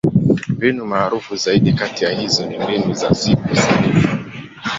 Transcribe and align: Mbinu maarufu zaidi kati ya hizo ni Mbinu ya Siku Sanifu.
Mbinu 0.49 0.85
maarufu 0.85 1.35
zaidi 1.35 1.73
kati 1.73 2.03
ya 2.05 2.19
hizo 2.19 2.45
ni 2.45 2.59
Mbinu 2.59 2.89
ya 2.89 3.15
Siku 3.15 3.55
Sanifu. 3.55 4.07